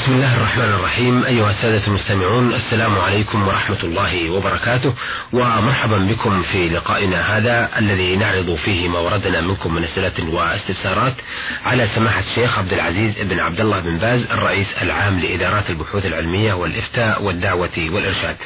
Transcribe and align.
بسم 0.00 0.12
الله 0.12 0.36
الرحمن 0.36 0.64
الرحيم. 0.64 1.24
أيها 1.24 1.50
السادة 1.50 1.86
المستمعون 1.86 2.54
السلام 2.54 2.98
عليكم 2.98 3.48
ورحمة 3.48 3.78
الله 3.82 4.30
وبركاته. 4.30 4.94
ومرحبا 5.32 5.98
بكم 5.98 6.42
في 6.42 6.68
لقائنا 6.68 7.36
هذا 7.36 7.68
الذي 7.78 8.16
نعرض 8.16 8.54
فيه 8.64 8.88
ما 8.88 8.98
وردنا 8.98 9.40
منكم 9.40 9.74
من 9.74 9.84
أسئلة 9.84 10.34
واستفسارات 10.34 11.14
على 11.66 11.88
سماحة 11.94 12.20
الشيخ 12.20 12.58
عبد 12.58 12.72
العزيز 12.72 13.18
بن 13.18 13.40
عبد 13.40 13.60
الله 13.60 13.80
بن 13.80 13.98
باز 13.98 14.26
الرئيس 14.30 14.66
العام 14.82 15.20
لإدارات 15.20 15.70
البحوث 15.70 16.06
العلمية 16.06 16.52
والإفتاء 16.52 17.22
والدعوة 17.22 17.78
والإرشاد. 17.78 18.36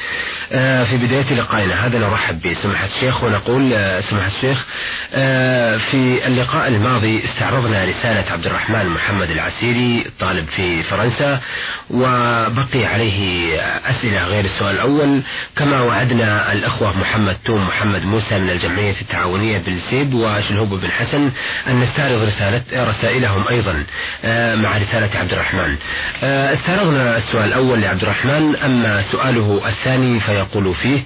آه، 0.51 0.83
في 0.83 0.97
بداية 0.97 1.33
لقائنا 1.33 1.85
هذا 1.85 1.97
نرحب 1.97 2.41
بسماحة 2.41 2.87
الشيخ 2.95 3.23
ونقول 3.23 3.73
آه، 3.73 4.01
سماحة 4.01 4.27
الشيخ 4.27 4.65
آه، 5.13 5.77
في 5.77 6.27
اللقاء 6.27 6.67
الماضي 6.67 7.23
استعرضنا 7.25 7.85
رسالة 7.85 8.31
عبد 8.31 8.45
الرحمن 8.45 8.85
محمد 8.89 9.29
العسيري 9.29 10.05
طالب 10.19 10.45
في 10.47 10.83
فرنسا. 10.83 11.44
وبقي 11.89 12.85
عليه 12.85 13.59
أسئلة 13.89 14.23
غير 14.25 14.45
السؤال 14.45 14.75
الأول. 14.75 15.21
كما 15.55 15.81
وعدنا 15.81 16.51
الأخوة 16.51 16.97
محمد 16.99 17.37
توم 17.45 17.67
محمد 17.67 18.05
موسى 18.05 18.39
من 18.39 18.49
الجمعية 18.49 18.95
التعاونية 19.01 19.57
بالسيب 19.57 20.13
وشلهوب 20.13 20.69
بن 20.69 20.91
حسن 20.91 21.31
أن 21.67 21.79
نستعرض 21.79 22.21
رسالة 22.21 22.63
رسائلهم 22.73 23.47
أيضا 23.47 23.83
آه، 24.25 24.55
مع 24.55 24.77
رسالة 24.77 25.09
عبد 25.19 25.33
الرحمن. 25.33 25.75
آه، 26.23 26.53
استعرضنا 26.53 27.17
السؤال 27.17 27.45
الأول 27.45 27.81
لعبد 27.81 28.03
الرحمن 28.03 28.55
أما 28.55 29.01
سؤاله 29.11 29.61
الثاني 29.67 30.19
فيقول 30.19 30.75
فيه 30.75 30.99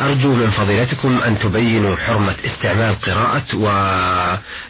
أرجو 0.00 0.34
من 0.34 0.50
فضيلتكم 0.50 1.20
أن 1.26 1.38
تبينوا 1.38 1.96
حرمة 1.96 2.34
استعمال 2.44 2.94
قراءة 3.00 3.44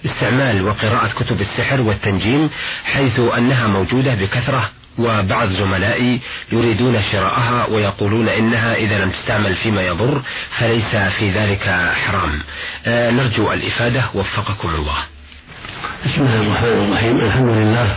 واستعمال 0.04 0.62
وقراءة 0.62 1.08
كتب 1.18 1.40
السحر 1.40 1.80
والتنجيم 1.80 2.50
حيث 2.84 3.20
أنها 3.20 3.66
موجودة 3.66 4.14
بكثرة 4.14 4.70
وبعض 4.98 5.48
زملائي 5.48 6.20
يريدون 6.52 7.02
شراءها 7.12 7.66
ويقولون 7.66 8.28
إنها 8.28 8.74
إذا 8.74 8.98
لم 8.98 9.10
تستعمل 9.10 9.54
فيما 9.54 9.82
يضر 9.82 10.22
فليس 10.58 10.96
في 10.96 11.30
ذلك 11.30 11.92
حرام. 12.04 12.42
آه، 12.86 13.10
نرجو 13.10 13.52
الإفادة 13.52 14.04
وفقكم 14.14 14.68
الله. 14.68 14.98
بسم 16.06 16.20
الله 16.20 16.40
الرحمن 16.40 16.88
الرحيم. 16.88 17.20
الحمد 17.20 17.48
لله 17.48 17.94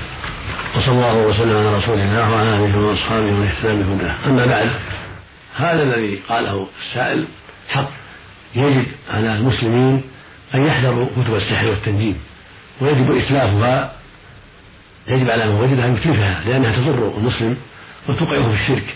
وصلى 0.78 0.92
الله 0.92 1.14
وسلم 1.14 1.58
على 1.58 1.76
رسول 1.76 2.00
الله 2.00 2.30
وعلى 2.30 2.50
آله 2.56 2.78
وأصحابه 2.78 3.26
ومن 3.26 3.48
اهتدى 3.48 3.84
بهداه 3.84 4.16
أما 4.26 4.46
بعد 4.46 4.70
هذا 5.56 5.84
الذي 5.84 6.20
قاله 6.30 6.68
السائل 6.82 7.26
حق. 7.70 7.90
يجب 8.56 8.86
على 9.10 9.34
المسلمين 9.34 10.04
أن 10.56 10.66
يحذروا 10.66 11.06
كتب 11.06 11.36
السحر 11.36 11.68
والتنجيم 11.68 12.18
ويجب 12.82 13.18
إتلافها 13.18 13.99
يجب 15.10 15.30
على 15.30 15.46
من 15.46 15.62
وجدها 15.62 15.86
أن 15.86 15.96
يتلفها 15.96 16.42
لأنها 16.46 16.76
تضر 16.76 17.14
المسلم 17.18 17.58
وتوقعه 18.10 18.50
في 18.50 18.62
الشرك. 18.62 18.96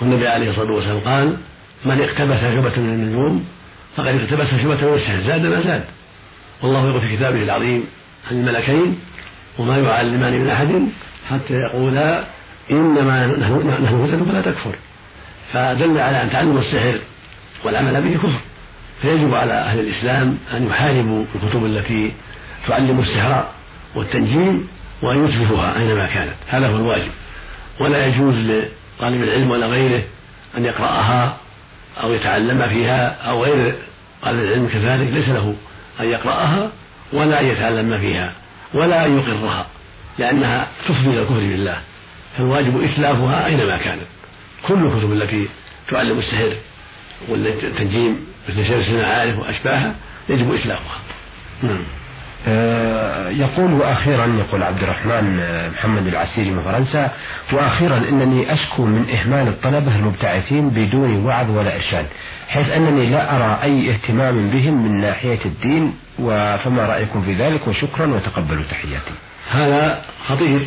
والنبي 0.00 0.28
عليه 0.28 0.50
الصلاة 0.50 0.72
والسلام 0.72 1.00
قال 1.00 1.36
من 1.84 2.00
اقتبس 2.00 2.38
شبة 2.38 2.82
من 2.82 2.94
النجوم 2.94 3.44
فقد 3.96 4.06
اقتبس 4.06 4.48
شبة 4.62 4.90
من 4.90 4.94
السحر. 4.94 5.20
زاد 5.20 5.46
ما 5.46 5.60
زاد. 5.60 5.84
والله 6.62 6.88
يقول 6.88 7.00
في 7.00 7.16
كتابه 7.16 7.42
العظيم 7.42 7.84
عن 8.30 8.36
الملكين 8.36 8.98
وما 9.58 9.78
يعلمان 9.78 10.32
من 10.40 10.50
أحد 10.50 10.88
حتى 11.30 11.54
يقولا 11.54 12.24
إنما 12.70 13.26
نحن 13.84 14.06
فتن 14.06 14.24
فلا 14.24 14.40
تكفر. 14.40 14.74
فدل 15.52 15.98
على 15.98 16.22
أن 16.22 16.30
تعلم 16.30 16.58
السحر 16.58 17.00
والعمل 17.64 18.02
به 18.02 18.16
كفر. 18.16 18.40
فيجب 19.02 19.34
على 19.34 19.52
أهل 19.52 19.80
الإسلام 19.80 20.38
أن 20.52 20.66
يحاربوا 20.66 21.24
الكتب 21.34 21.66
التي 21.66 22.12
تعلم 22.68 23.00
السحر 23.00 23.48
والتنجيم 23.94 24.68
وأن 25.02 25.24
يتلفها 25.24 25.78
أينما 25.78 26.06
كانت. 26.06 26.34
هذا 26.48 26.68
هو 26.68 26.76
الواجب. 26.76 27.10
ولا 27.80 28.06
يجوز 28.06 28.34
لطالب 28.34 29.22
العلم 29.22 29.50
ولا 29.50 29.66
غيره 29.66 30.02
أن 30.56 30.64
يقرأها 30.64 31.36
أو 32.02 32.12
يتعلم 32.12 32.68
فيها 32.68 33.08
أو 33.08 33.44
غير 33.44 33.74
طالب 34.22 34.40
العلم 34.44 34.68
كذلك. 34.68 35.12
ليس 35.12 35.28
له 35.28 35.54
أن 36.00 36.04
يقرأها 36.04 36.70
ولا 37.12 37.40
أن 37.40 37.46
يتعلم 37.46 38.00
فيها 38.00 38.34
ولا 38.74 39.06
أن 39.06 39.18
يقرها 39.18 39.66
لأنها 40.18 40.66
تفضي 40.88 41.10
إلى 41.10 41.20
الكفر 41.20 41.34
بالله. 41.34 41.80
فالواجب 42.38 42.82
إتلافها 42.82 43.46
أينما 43.46 43.76
كانت. 43.76 44.06
كل 44.62 44.86
الكتب 44.86 45.12
التي 45.12 45.48
تعلم 45.88 46.18
السحر 46.18 46.52
والتنجيم 47.28 48.26
مثل 48.48 48.66
سير 48.66 48.80
المعارف 48.80 49.38
وأشباهها 49.38 49.94
يجب 50.28 50.54
إتلافها. 50.54 50.98
نعم. 51.62 51.84
يقول 53.30 53.72
وأخيرا 53.72 54.26
يقول 54.26 54.62
عبد 54.62 54.82
الرحمن 54.82 55.40
آه، 55.40 55.70
محمد 55.70 56.06
العسيري 56.06 56.50
من 56.50 56.62
فرنسا 56.62 57.12
وأخيرا 57.52 57.96
إنني 57.96 58.52
أشكو 58.52 58.84
من 58.84 59.10
إهمال 59.10 59.48
الطلبة 59.48 59.96
المبتعثين 59.96 60.70
بدون 60.70 61.24
وعظ 61.26 61.50
ولا 61.50 61.74
إرشاد 61.74 62.06
حيث 62.48 62.70
أنني 62.70 63.06
لا 63.06 63.36
أرى 63.36 63.62
أي 63.62 63.90
اهتمام 63.90 64.50
بهم 64.50 64.84
من 64.84 65.00
ناحية 65.00 65.38
الدين 65.44 65.94
فما 66.64 66.86
رأيكم 66.86 67.22
في 67.22 67.34
ذلك 67.34 67.68
وشكرا 67.68 68.06
وتقبلوا 68.06 68.64
تحياتي. 68.70 69.12
هذا 69.50 70.02
خطير 70.28 70.60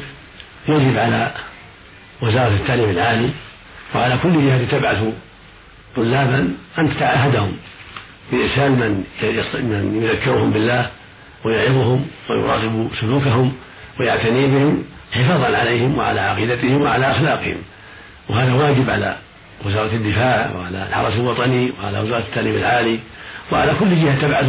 يجب 0.67 0.97
على 0.97 1.31
وزارة 2.21 2.53
التعليم 2.53 2.89
العالي 2.89 3.29
وعلى 3.95 4.17
كل 4.23 4.33
جهة 4.33 4.79
تبعث 4.79 5.03
طلابا 5.95 6.53
أن 6.79 6.89
تتعهدهم 6.95 7.51
بإرسال 8.31 8.71
من 9.53 9.99
يذكرهم 10.03 10.51
بالله 10.51 10.89
ويعظهم 11.45 12.05
ويراقب 12.29 12.87
سلوكهم 13.01 13.53
ويعتني 13.99 14.47
بهم 14.47 14.83
حفاظا 15.11 15.57
عليهم 15.57 15.97
وعلى 15.97 16.19
عقيدتهم 16.19 16.81
وعلى 16.81 17.11
أخلاقهم. 17.11 17.57
وهذا 18.29 18.53
واجب 18.53 18.89
على 18.89 19.15
وزارة 19.65 19.95
الدفاع 19.95 20.51
وعلى 20.55 20.87
الحرس 20.87 21.15
الوطني 21.15 21.71
وعلى 21.71 21.99
وزارة 21.99 22.19
التعليم 22.19 22.55
العالي 22.55 22.99
وعلى 23.51 23.73
كل 23.79 23.95
جهة 23.95 24.21
تبعث 24.21 24.45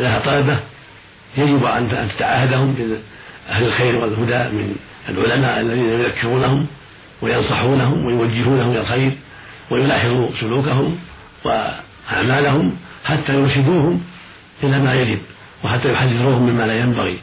لها 0.00 0.18
طلبة. 0.18 0.58
يجب 1.38 1.64
أن 1.64 2.08
تتعاهدهم 2.16 2.72
بأهل 2.72 3.66
الخير 3.66 3.96
والهدى 3.96 4.56
من 4.56 4.76
العلماء 5.08 5.60
الذين 5.60 5.88
يذكرونهم 5.88 6.66
وينصحونهم 7.22 8.06
ويوجهونهم 8.06 8.70
إلى 8.70 8.80
الخير 8.80 9.12
ويلاحظوا 9.70 10.28
سلوكهم 10.40 10.98
وأعمالهم 11.44 12.76
حتى 13.04 13.34
يرشدوهم 13.34 14.02
إلى 14.62 14.78
ما 14.78 14.94
يجب. 14.94 15.18
وحتى 15.64 15.92
يحذروهم 15.92 16.42
مما 16.42 16.62
لا 16.62 16.78
ينبغي 16.78 17.18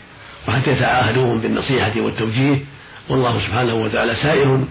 وحتى 0.48 0.72
يتعاهدوهم 0.72 1.40
بالنصيحة 1.40 1.92
والتوجيه. 1.98 2.60
والله 3.10 3.42
سبحانه 3.48 3.74
وتعالى 3.74 4.16
سائل 4.16 4.66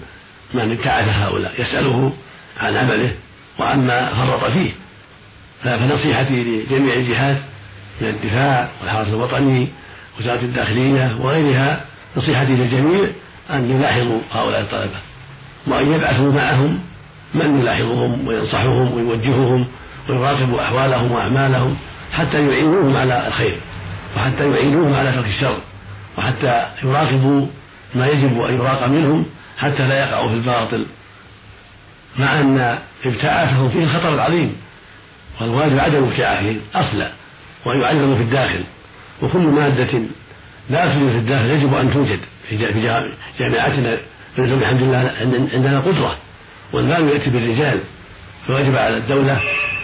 من 0.54 0.72
ابتعث 0.72 1.08
هؤلاء 1.08 1.60
يسأله 1.60 2.12
عن 2.56 2.76
عمله 2.76 3.14
وعما 3.58 4.14
فرط 4.14 4.50
فيه. 4.50 4.70
فنصيحتي 5.64 6.44
لجميع 6.44 6.94
الجهات 6.94 7.36
من 8.00 8.08
الدفاع 8.08 8.68
والحرس 8.80 9.08
الوطني 9.08 9.68
وزارة 10.20 10.40
الداخلية 10.40 11.16
وغيرها 11.20 11.84
نصيحتي 12.16 12.52
للجميع 12.56 13.08
أن 13.50 13.70
يلاحظوا 13.70 14.18
هؤلاء 14.32 14.60
الطلبة 14.60 14.98
وأن 15.66 15.92
يبعثوا 15.92 16.32
معهم 16.32 16.80
من 17.34 17.60
يلاحظهم 17.60 18.28
وينصحهم 18.28 18.94
ويوجههم 18.94 19.66
ويراقب 20.08 20.54
أحوالهم 20.54 21.12
وأعمالهم. 21.12 21.76
حتى 22.14 22.48
يعينوهم 22.48 22.96
على 22.96 23.26
الخير 23.28 23.56
وحتى 24.16 24.50
يعينوهم 24.50 24.94
على 24.94 25.12
ترك 25.12 25.26
الشر 25.26 25.58
وحتى 26.18 26.66
يراقبوا 26.84 27.46
ما 27.94 28.06
يجب 28.06 28.40
أن 28.40 28.54
يراقب 28.54 28.90
منهم 28.92 29.26
حتى 29.58 29.86
لا 29.88 29.98
يقعوا 29.98 30.28
في 30.28 30.34
الباطل 30.34 30.86
مع 32.18 32.40
أن 32.40 32.78
ابتعاثهم 33.04 33.68
فيه 33.68 33.84
الخطر 33.84 34.14
العظيم 34.14 34.56
والواجب 35.40 35.78
عدم 35.78 36.10
ابتعاثهم 36.10 36.60
أصلا 36.74 37.10
وأن 37.66 37.80
يعلموا 37.80 38.16
في 38.16 38.22
الداخل 38.22 38.64
وكل 39.22 39.38
مادة 39.38 39.98
لا 40.70 40.84
توجد 40.84 41.12
في 41.12 41.18
الداخل 41.18 41.50
يجب 41.50 41.74
أن 41.74 41.92
توجد 41.92 42.20
في 42.48 42.56
جامعاتنا 43.38 43.98
الحمد 44.38 44.82
لله 44.82 45.12
عندنا 45.54 45.80
قدرة 45.80 46.16
والمال 46.72 47.08
يأتي 47.08 47.30
بالرجال 47.30 47.78
فواجب 48.46 48.76
على 48.76 48.96
الدولة 48.96 49.40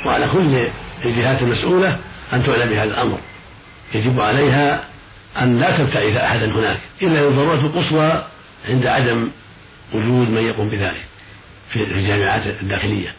وعلى 0.06 0.28
كل 0.28 0.66
الجهات 1.04 1.43
المسؤولة 1.43 1.99
أن 2.32 2.44
تعلم 2.44 2.70
بهذا 2.70 2.90
الأمر. 2.90 3.18
يجب 3.94 4.20
عليها 4.20 4.84
أن 5.40 5.60
لا 5.60 5.78
تبتعث 5.78 6.16
أحدا 6.16 6.46
هناك 6.46 6.78
إلا 7.02 7.18
للضرورة 7.18 7.60
القصوى 7.60 8.24
عند 8.64 8.86
عدم 8.86 9.28
وجود 9.94 10.30
من 10.30 10.42
يقوم 10.42 10.68
بذلك 10.68 11.04
في 11.72 11.82
الجامعات 11.82 12.46
الداخلية. 12.46 13.14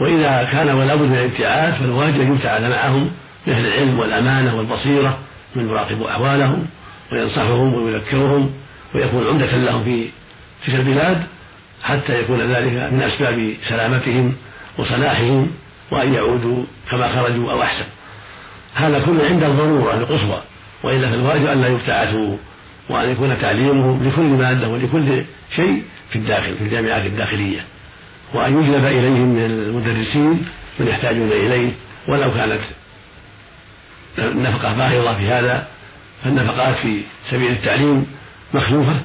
وإذا 0.00 0.48
كان 0.52 0.68
ولا 0.70 0.94
بد 0.94 1.02
من 1.02 1.18
الابتعاث 1.18 1.80
فالواجب 1.80 2.20
أن 2.20 2.32
يبتعث 2.34 2.62
معهم 2.62 3.10
مثل 3.46 3.58
العلم 3.58 3.98
والأمانة 3.98 4.56
والبصيرة 4.56 5.18
من 5.56 5.68
يراقب 5.68 6.02
أحوالهم 6.02 6.66
وينصحهم 7.12 7.74
ويذكرهم 7.74 8.50
ويكون 8.94 9.26
عمدة 9.26 9.56
لهم 9.56 9.84
في 9.84 10.08
تلك 10.66 10.74
البلاد 10.74 11.22
حتى 11.82 12.20
يكون 12.20 12.40
ذلك 12.40 12.92
من 12.92 13.02
أسباب 13.02 13.56
سلامتهم 13.68 14.34
وصلاحهم 14.78 15.50
وأن 15.90 16.14
يعودوا 16.14 16.64
كما 16.90 17.08
خرجوا 17.14 17.52
أو 17.52 17.62
أحسن. 17.62 17.84
هذا 18.74 18.98
كله 18.98 19.26
عند 19.26 19.42
الضرورة 19.42 19.94
القصوى. 19.94 20.42
وإلا 20.84 21.10
فالواجب 21.10 21.46
أن 21.46 21.62
لا 21.62 21.68
يبتعثوا 21.68 22.36
وأن 22.88 23.10
يكون 23.10 23.40
تعليمه 23.40 24.04
لكل 24.04 24.22
مادة 24.22 24.68
ولكل 24.68 25.24
شيء 25.56 25.82
في 26.10 26.16
الداخل 26.16 26.54
في 26.56 26.64
الجامعات 26.64 27.06
الداخلية. 27.06 27.60
وأن 28.34 28.62
يجلب 28.62 28.84
إليهم 28.84 29.28
من 29.28 29.44
المدرسين 29.44 30.46
من 30.80 30.88
يحتاجون 30.88 31.28
إليه. 31.28 31.72
ولو 32.08 32.34
كانت 32.34 32.60
النفقة 34.18 34.74
باهظة 34.74 35.16
في 35.16 35.28
هذا 35.28 35.66
فالنفقات 36.24 36.74
في 36.74 37.02
سبيل 37.30 37.50
التعليم 37.50 38.06
مخلوفة 38.54 39.00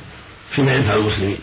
فيما 0.55 0.73
ينفع 0.73 0.95
المسلمين. 0.95 1.37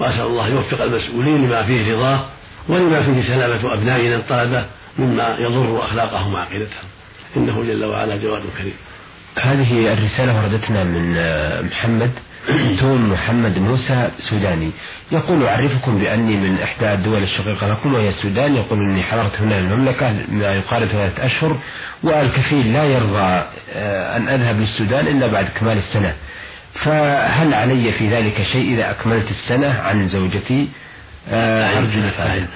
وأسأل 0.00 0.26
الله 0.26 0.48
يوفق 0.48 0.82
المسؤولين 0.82 1.46
لما 1.46 1.62
فيه 1.62 1.92
رضاه 1.92 2.24
ولما 2.68 3.02
فيه 3.02 3.22
سلامة 3.22 3.74
أبنائنا 3.74 4.16
الطلبة 4.16 4.66
مما 4.98 5.36
يضر 5.38 5.84
أخلاقهم 5.84 6.34
وعقيدتهم. 6.34 6.84
إنه 7.36 7.62
جل 7.62 7.84
وعلا 7.84 8.16
جواد 8.16 8.42
كريم. 8.58 8.74
هذه 9.42 9.92
الرسالة 9.92 10.42
وردتنا 10.42 10.84
من 10.84 11.14
آه، 11.16 11.60
محمد 11.60 12.10
توم 12.80 13.12
محمد 13.12 13.58
موسى 13.58 14.10
سوداني. 14.18 14.70
يقول 15.12 15.46
أعرفكم 15.46 15.98
بأني 15.98 16.36
من 16.36 16.60
إحدى 16.60 16.92
الدول 16.92 17.22
الشقيقة 17.22 17.68
لكم 17.68 17.94
وهي 17.94 18.08
السودان. 18.08 18.56
يقول 18.56 18.78
أني 18.78 19.02
حضرت 19.02 19.40
هنا 19.40 19.58
المملكة 19.58 20.16
ما 20.28 20.54
يقارب 20.54 20.86
ثلاثة 20.86 21.26
أشهر 21.26 21.58
والكفيل 22.02 22.72
لا 22.72 22.84
يرضى 22.84 23.42
آه، 23.74 24.16
أن 24.16 24.28
أذهب 24.28 24.60
للسودان 24.60 25.06
إلا 25.06 25.26
بعد 25.26 25.48
كمال 25.60 25.78
السنة. 25.78 26.14
فهل 26.74 27.54
علي 27.54 27.92
في 27.92 28.08
ذلك 28.08 28.42
شيء 28.52 28.74
إذا 28.74 28.90
أكملت 28.90 29.30
السنة 29.30 29.80
عن 29.80 30.08
زوجتي؟ 30.08 30.68
آه، 31.28 31.78
أرجو 31.78 31.98
الإفادة 31.98 32.46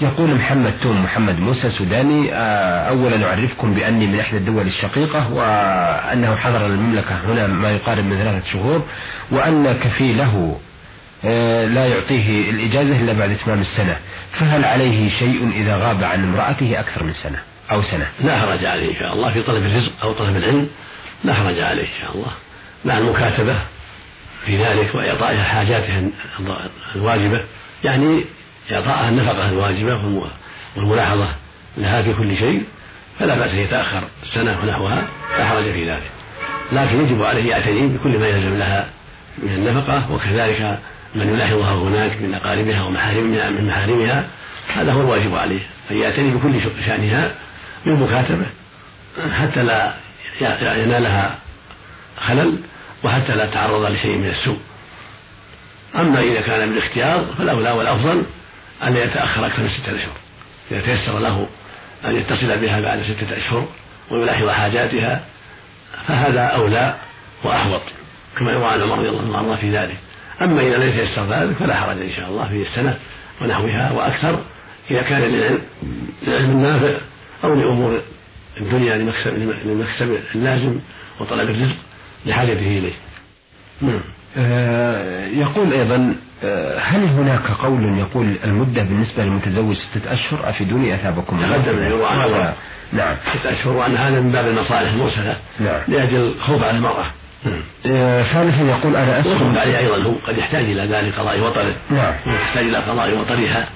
يقول 0.00 0.34
محمد 0.34 0.74
توم 0.82 1.04
محمد 1.04 1.40
موسى 1.40 1.70
سوداني 1.70 2.34
آه، 2.34 2.88
أولا 2.88 3.26
أعرفكم 3.26 3.74
بأني 3.74 4.06
من 4.06 4.20
إحدى 4.20 4.36
الدول 4.36 4.66
الشقيقة 4.66 5.32
وأنه 5.32 6.36
حضر 6.36 6.66
المملكة 6.66 7.14
هنا 7.28 7.46
ما 7.46 7.70
يقارب 7.70 8.04
من 8.04 8.18
ثلاثة 8.18 8.52
شهور 8.52 8.82
وأن 9.30 9.72
كفيله 9.72 10.60
آه، 11.24 11.64
لا 11.66 11.86
يعطيه 11.86 12.50
الإجازة 12.50 13.00
إلا 13.00 13.12
بعد 13.12 13.30
إتمام 13.30 13.60
السنة. 13.60 13.96
فهل 14.32 14.64
عليه 14.64 15.10
شيء 15.18 15.50
إذا 15.54 15.76
غاب 15.76 16.04
عن 16.04 16.24
امرأته 16.24 16.80
أكثر 16.80 17.02
من 17.04 17.12
سنة 17.12 17.38
أو 17.72 17.82
سنة؟ 17.82 18.06
لا 18.20 18.38
حرج 18.40 18.64
عليه 18.64 18.90
إن 18.90 18.98
شاء 18.98 19.12
الله 19.12 19.32
في 19.32 19.42
طلب 19.42 19.64
الرزق 19.64 19.92
أو 20.02 20.12
طلب 20.12 20.36
العلم 20.36 20.68
لا 21.24 21.34
حرج 21.34 21.60
عليه 21.60 21.82
إن 21.82 22.00
شاء 22.00 22.14
الله. 22.14 22.30
مع 22.84 22.98
المكاتبة 22.98 23.56
في 24.46 24.64
ذلك 24.64 24.94
وإعطائها 24.94 25.44
حاجاتها 25.44 26.02
الواجبة 26.96 27.40
يعني 27.84 28.24
إعطائها 28.72 29.08
النفقة 29.08 29.48
الواجبة 29.48 30.30
والملاحظة 30.76 31.28
لها 31.76 32.02
في 32.02 32.14
كل 32.14 32.36
شيء 32.36 32.64
فلا 33.18 33.34
بأس 33.34 33.50
أن 33.50 33.58
يتأخر 33.58 34.02
سنة 34.34 34.58
ونحوها 34.62 35.08
لا 35.38 35.46
حرج 35.46 35.72
في 35.72 35.90
ذلك. 35.90 36.10
لكن 36.72 37.04
يجب 37.04 37.22
عليه 37.22 37.50
يعتني 37.50 37.86
بكل 37.88 38.18
ما 38.18 38.28
يلزم 38.28 38.58
لها 38.58 38.88
من 39.38 39.54
النفقة 39.54 40.12
وكذلك 40.12 40.78
من 41.14 41.28
يلاحظها 41.28 41.74
هناك 41.74 42.22
من 42.22 42.34
أقاربها 42.34 42.82
ومحارمها 42.82 43.50
من 43.50 43.66
محارمها 43.66 44.26
هذا 44.74 44.92
هو 44.92 45.00
الواجب 45.00 45.34
عليه 45.34 45.66
أن 45.90 45.96
يعتني 45.96 46.30
بكل 46.30 46.60
شأنها 46.86 47.34
بالمكاتبة 47.86 48.46
حتى 49.32 49.62
لا 49.62 49.94
ينالها 50.76 51.38
خلل 52.16 52.58
وحتى 53.04 53.36
لا 53.36 53.46
تعرض 53.46 53.90
لشيء 53.90 54.16
من 54.16 54.28
السوء. 54.28 54.58
أما 55.94 56.20
إذا 56.20 56.40
كان 56.40 56.68
بالاختيار 56.68 57.24
فالأولى 57.38 57.70
والأفضل 57.70 58.22
أن 58.82 58.96
يتأخر 58.96 59.46
أكثر 59.46 59.62
من 59.62 59.68
ستة 59.68 59.96
أشهر. 59.96 60.16
إذا 60.70 60.80
تيسر 60.80 61.18
له 61.18 61.46
أن 62.04 62.16
يتصل 62.16 62.58
بها 62.58 62.80
بعد 62.80 63.02
ستة 63.02 63.36
أشهر 63.38 63.68
ويلاحظ 64.10 64.48
حاجاتها 64.48 65.24
فهذا 66.06 66.40
أولى 66.40 66.94
وأحوط 67.44 67.82
كما 68.38 68.52
يروى 68.52 68.66
عن 68.66 68.82
عمر 68.82 68.98
رضي 68.98 69.08
الله 69.08 69.38
عنه 69.38 69.56
في 69.56 69.78
ذلك. 69.78 69.96
أما 70.42 70.60
إذا 70.60 70.76
لم 70.76 70.88
يتيسر 70.88 71.24
ذلك 71.24 71.56
فلا 71.56 71.74
حرج 71.74 72.00
إن 72.00 72.12
شاء 72.16 72.28
الله 72.28 72.48
في 72.48 72.62
السنة 72.62 72.98
ونحوها 73.40 73.92
وأكثر 73.92 74.44
إذا 74.90 75.02
كان 75.02 75.22
للعلم 75.22 76.50
النافع 76.50 76.98
أو 77.44 77.54
لأمور 77.54 78.02
الدنيا 78.60 78.98
لمكسب 78.98 79.38
لمكسب 79.64 80.18
اللازم 80.34 80.80
وطلب 81.20 81.50
الرزق 81.50 81.76
لحاجته 82.26 82.78
إليه. 82.78 82.92
نعم. 83.80 84.00
يقول 85.32 85.72
أيضا 85.72 86.14
آه، 86.44 86.78
هل 86.78 87.04
هناك 87.04 87.50
قول 87.50 87.98
يقول 87.98 88.36
المدة 88.44 88.82
بالنسبة 88.82 89.24
للمتزوج 89.24 89.76
ستة 89.76 90.12
أشهر؟ 90.12 90.48
أفيدوني 90.48 90.94
أثابكم. 90.94 91.40
تقدم 91.40 91.82
يروى 91.82 92.54
نعم. 92.92 93.16
ستة 93.22 93.52
أشهر 93.52 93.72
وأن 93.72 93.96
هذا 93.96 94.20
من 94.20 94.32
باب 94.32 94.46
المصالح 94.46 94.92
المرسلة 94.92 95.36
نعم. 95.60 95.80
لأجل 95.88 96.16
الخوف 96.16 96.62
على 96.62 96.76
المرأة. 96.76 97.04
آه، 97.86 98.22
ثالثا 98.22 98.62
يقول 98.62 98.96
أنا 98.96 99.20
أسكن 99.20 99.56
عليه 99.56 99.78
أيضا 99.78 100.02
هو 100.02 100.12
قد 100.28 100.38
يحتاج 100.38 100.64
إلى 100.64 100.86
ذلك 100.86 101.14
قضاء 101.14 101.40
وطره 101.40 101.74
نعم. 101.90 102.14
يحتاج 102.26 102.64
إلى 102.64 102.78
قضاء 102.78 103.18
وطرها 103.18 103.68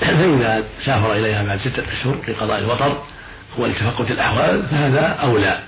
فإذا 0.00 0.64
سافر 0.86 1.12
إليها 1.12 1.42
بعد 1.42 1.58
ستة 1.58 1.82
أشهر 1.92 2.16
لقضاء 2.28 2.58
الوطر 2.58 3.02
ولتفقد 3.58 4.10
الأحوال 4.10 4.62
فهذا 4.70 5.00
أولى 5.00 5.58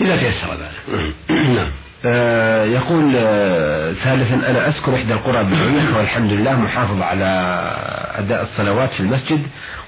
إذا 0.00 0.16
تيسر 0.16 0.54
ذلك. 0.54 1.12
نعم. 1.30 1.58
آه، 1.58 1.83
يقول 2.64 3.12
آه، 3.16 3.92
ثالثا 3.92 4.34
أنا 4.34 4.68
أذكر 4.68 4.94
إحدى 4.94 5.12
القرى 5.12 5.44
بالمملكة 5.44 5.96
والحمد 5.98 6.32
لله 6.32 6.60
محافظ 6.60 7.02
على 7.02 7.24
أداء 8.18 8.42
الصلوات 8.42 8.90
في 8.90 9.00
المسجد 9.00 9.42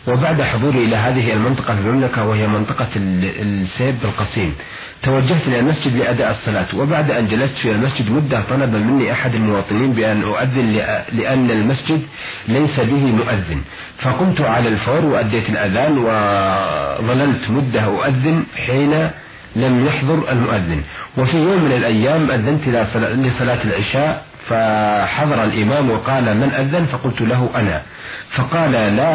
وبعد 0.07 0.43
حضوري 0.43 0.85
إلى 0.85 0.97
هذه 0.97 1.33
المنطقة 1.33 1.75
في 1.75 1.81
المملكة 1.81 2.25
وهي 2.25 2.47
منطقة 2.47 2.89
السيب 2.97 3.97
القصيم. 4.05 4.55
توجهت 5.03 5.47
إلى 5.49 5.59
المسجد 5.59 5.97
لأداء 5.97 6.31
الصلاة 6.31 6.67
وبعد 6.77 7.11
أن 7.11 7.29
جلست 7.29 7.57
في 7.59 7.71
المسجد 7.71 8.11
مدة 8.11 8.41
طلب 8.51 8.75
مني 8.77 9.13
أحد 9.13 9.35
المواطنين 9.35 9.93
بأن 9.93 10.23
أؤذن 10.23 10.73
لأن 11.13 11.51
المسجد 11.51 12.03
ليس 12.49 12.81
به 12.81 13.07
مؤذن. 13.07 13.61
فقمت 13.99 14.41
على 14.41 14.69
الفور 14.69 15.05
وأديت 15.05 15.51
الأذان 15.51 15.99
وظللت 15.99 17.51
مدة 17.51 17.85
أؤذن 17.85 18.45
حين 18.67 19.11
لم 19.57 19.87
يحضر 19.87 20.33
المؤذن. 20.33 20.83
وفي 21.17 21.37
يوم 21.37 21.65
من 21.65 21.73
الأيام 21.73 22.31
أذنت 22.31 22.69
لصلاة 22.69 23.63
العشاء 23.65 24.23
فحضر 24.49 25.45
الإمام 25.45 25.91
وقال 25.91 26.37
من 26.37 26.51
أذن؟ 26.51 26.87
فقلت 26.87 27.21
له 27.21 27.51
أنا. 27.57 27.83
فقال 28.31 28.73
لا 28.73 29.13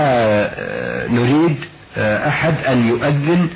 آه، 0.59 1.07
نريد 1.07 1.55
آه، 1.97 2.27
أحد 2.29 2.53
أن 2.67 2.87
يؤذن 2.87 3.49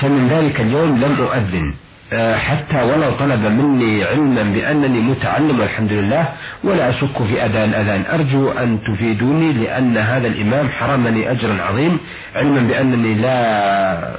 فمن 0.00 0.28
ذلك 0.28 0.60
اليوم 0.60 0.98
لم 1.00 1.20
أؤذن 1.20 1.74
آه، 2.12 2.36
حتى 2.36 2.82
ولو 2.82 3.10
طلب 3.12 3.40
مني 3.40 4.04
علما 4.04 4.42
بأنني 4.42 5.00
متعلم 5.00 5.60
والحمد 5.60 5.92
لله 5.92 6.28
ولا 6.64 6.90
أشك 6.90 7.22
في 7.22 7.44
أداء 7.44 7.64
الأذان 7.64 8.04
أرجو 8.12 8.50
أن 8.50 8.78
تفيدوني 8.92 9.52
لأن 9.52 9.96
هذا 9.96 10.26
الإمام 10.26 10.68
حرمني 10.68 11.30
أجرا 11.30 11.62
عظيم 11.62 11.98
علما 12.34 12.60
بأنني 12.60 13.14
لا 13.14 14.16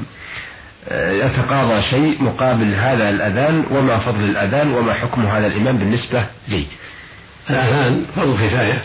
يتقاضى 0.91 1.81
شيء 1.81 2.23
مقابل 2.23 2.73
هذا 2.73 3.09
الأذان 3.09 3.65
وما 3.71 3.99
فضل 3.99 4.23
الأذان 4.23 4.71
وما 4.71 4.93
حكم 4.93 5.25
هذا 5.25 5.47
الإمام 5.47 5.77
بالنسبة 5.77 6.25
لي. 6.47 6.65
الأذان 7.49 8.05
فرض 8.15 8.35
كفاية 8.35 8.81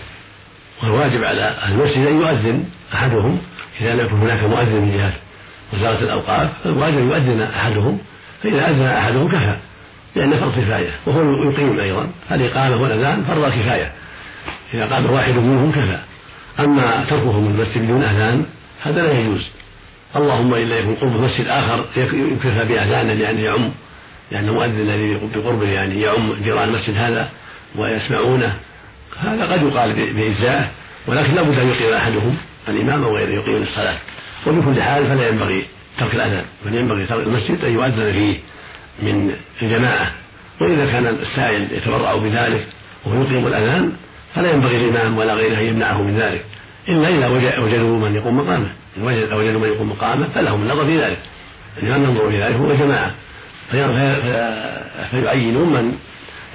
والواجب 0.82 1.24
على 1.24 1.54
المسجد 1.68 2.06
أن 2.06 2.20
يؤذن 2.20 2.64
أحدهم. 2.94 3.40
إذا 3.80 3.92
لم 3.92 4.06
يكن 4.06 4.16
هناك 4.16 4.42
مؤذن 4.42 4.72
من 4.72 4.92
جهة 4.96 5.12
وزارة 5.72 6.04
الأوقاف 6.04 6.50
فالواجب 6.64 6.98
أن 6.98 7.08
يؤذن 7.08 7.40
أحدهم. 7.40 7.98
فإذا 8.42 8.70
أذن 8.70 8.82
أحدهم 8.82 9.28
كفى 9.28 9.56
لأن 10.16 10.40
فرض 10.40 10.52
كفاية. 10.52 10.90
وهو 11.06 11.50
يقيم 11.50 11.80
أيضا. 11.80 12.10
الإقامة 12.32 12.82
والأذان 12.82 13.24
فرض 13.24 13.48
كفاية. 13.48 13.92
إذا 14.74 14.94
قام 14.94 15.10
واحد 15.10 15.34
منهم 15.34 15.72
كفى. 15.72 15.98
أما 16.60 17.04
تركهم 17.10 17.46
المسجد 17.46 17.84
بدون 17.84 18.02
أذان 18.02 18.46
هذا 18.82 19.02
لا 19.02 19.12
يجوز. 19.20 19.50
اللهم 20.16 20.54
إلا 20.54 20.78
يكون 20.78 20.94
قرب 20.94 21.20
مسجد 21.20 21.46
اخر 21.48 21.84
يكفى 21.96 22.64
بأذان 22.68 23.20
يعني 23.20 23.42
يعم. 23.42 23.70
لأن 24.30 24.48
المؤذن 24.48 24.80
الذي 24.80 25.18
بقربه 25.34 25.68
يعني 25.68 26.00
يعم 26.00 26.32
جيران 26.44 26.68
المسجد 26.68 26.96
هذا 26.96 27.28
ويسمعونه. 27.76 28.54
هذا 29.18 29.52
قد 29.52 29.62
يقال 29.62 29.92
باجزائه 29.92 30.70
ولكن 31.06 31.34
لابد 31.34 31.58
أن 31.58 31.68
يقيم 31.68 31.94
أحدهم 31.94 32.36
الإمام 32.68 33.04
وغيره 33.04 33.30
يقيم 33.30 33.62
الصلاة. 33.62 33.98
وبكل 34.46 34.82
حال 34.82 35.06
فلا 35.06 35.28
ينبغي 35.28 35.66
ترك 35.98 36.14
الأذان 36.14 36.44
بل 36.66 36.74
ينبغي 36.74 37.06
ترك 37.06 37.26
المسجد 37.26 37.64
أن 37.64 37.72
يؤذن 37.72 38.12
فيه 38.12 38.36
من 39.02 39.34
الجماعة. 39.62 40.12
وإذا 40.60 40.92
كان 40.92 41.06
السائل 41.06 41.68
يتبرع 41.72 42.16
بذلك 42.16 42.66
وهو 43.06 43.22
يقيم 43.22 43.46
الأذان 43.46 43.92
فلا 44.34 44.52
ينبغي 44.52 44.76
الإمام 44.76 45.18
ولا 45.18 45.34
غيره 45.34 45.58
أن 45.58 45.64
يمنعه 45.64 46.02
من 46.02 46.18
ذلك 46.18 46.44
إلا 46.88 47.08
إذا 47.08 47.58
وجدوا 47.58 48.08
من 48.08 48.14
يقوم 48.14 48.36
مقامه. 48.36 48.83
وجدوا 49.00 49.60
من 49.60 49.68
يقوم 49.68 49.90
مقامه 49.90 50.26
فلهم 50.26 50.62
النظر 50.62 50.84
في 50.84 51.00
ذلك. 51.00 51.18
الإمام 51.82 52.04
ينظر 52.04 52.30
في 52.30 52.42
ذلك 52.42 52.56
هو 52.56 52.74
جماعة. 52.74 53.14
فيعينون 55.10 55.72
من 55.72 55.94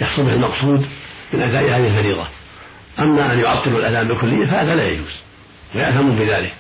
يحصل 0.01 0.23
به 0.23 0.33
المقصود 0.33 0.85
من 1.33 1.41
أداء 1.41 1.63
هذه 1.63 1.87
الفريضة. 1.87 2.27
أما 2.99 3.33
أن 3.33 3.39
يعطلوا 3.39 3.79
الأذان 3.79 4.07
بالكلية 4.07 4.45
فهذا 4.45 4.75
لا 4.75 4.83
يجوز. 4.83 5.19
ويأثمون 5.75 6.15
بذلك. 6.15 6.53